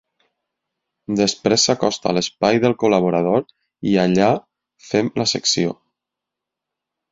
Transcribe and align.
Després 1.19 1.65
s'acosta 1.69 2.09
a 2.11 2.13
l'espai 2.19 2.57
del 2.63 2.75
col·laborador 2.85 3.45
i 3.93 3.95
allà 4.07 4.33
fem 4.89 5.15
la 5.23 5.29
secció. 5.37 5.79